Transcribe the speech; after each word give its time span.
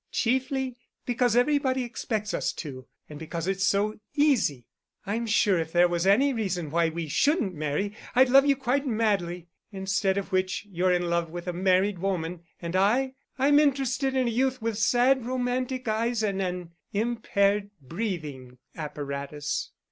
Chiefly 0.11 0.77
because 1.05 1.35
everybody 1.35 1.83
expects 1.83 2.33
us 2.33 2.53
to—and 2.53 3.19
because 3.19 3.47
it's 3.47 3.63
so 3.67 3.99
easy. 4.15 4.65
I'm 5.05 5.27
sure 5.27 5.59
if 5.59 5.71
there 5.71 5.87
was 5.87 6.07
any 6.07 6.33
reason 6.33 6.71
why 6.71 6.89
we 6.89 7.07
shouldn't 7.07 7.53
marry, 7.53 7.95
I'd 8.15 8.27
love 8.31 8.47
you 8.47 8.55
quite 8.55 8.87
madly. 8.87 9.45
Instead 9.71 10.17
of 10.17 10.31
which, 10.31 10.65
you're 10.71 10.91
in 10.91 11.07
love 11.07 11.29
with 11.29 11.45
a 11.47 11.53
married 11.53 11.99
woman, 11.99 12.39
and 12.59 12.75
I—I'm 12.75 13.59
interested 13.59 14.15
in 14.15 14.27
a 14.27 14.31
youth 14.31 14.59
with 14.59 14.79
sad 14.79 15.23
romantic 15.27 15.87
eyes 15.87 16.23
and 16.23 16.41
an 16.41 16.71
impaired 16.93 17.69
breathing 17.79 18.57
apparatus." 18.75 19.69